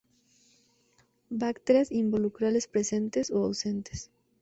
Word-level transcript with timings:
Brácteas 1.29 1.91
involucrales 1.91 2.65
presentes 2.65 3.29
o 3.29 3.43
ausentes. 3.43 4.09